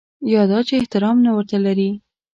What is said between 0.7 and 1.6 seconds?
احترام نه ورته